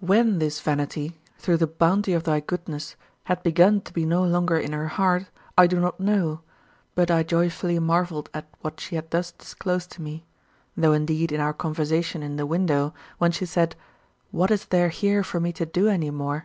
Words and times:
When 0.00 0.38
this 0.38 0.60
vanity, 0.60 1.16
through 1.38 1.56
the 1.56 1.66
bounty 1.66 2.12
of 2.12 2.24
thy 2.24 2.40
goodness, 2.40 2.94
had 3.24 3.42
begun 3.42 3.80
to 3.80 3.92
be 3.94 4.04
no 4.04 4.22
longer 4.22 4.58
in 4.58 4.72
her 4.74 4.88
heart, 4.88 5.30
I 5.56 5.66
do 5.66 5.80
not 5.80 5.98
know; 5.98 6.42
but 6.94 7.10
I 7.10 7.22
joyfully 7.22 7.78
marveled 7.78 8.28
at 8.34 8.46
what 8.60 8.80
she 8.80 8.96
had 8.96 9.10
thus 9.10 9.32
disclosed 9.32 9.90
to 9.92 10.02
me 10.02 10.26
though 10.76 10.92
indeed 10.92 11.32
in 11.32 11.40
our 11.40 11.54
conversation 11.54 12.22
in 12.22 12.36
the 12.36 12.44
window, 12.44 12.92
when 13.16 13.32
she 13.32 13.46
said, 13.46 13.74
"What 14.30 14.50
is 14.50 14.66
there 14.66 14.90
here 14.90 15.24
for 15.24 15.40
me 15.40 15.54
to 15.54 15.64
do 15.64 15.88
any 15.88 16.10
more?" 16.10 16.44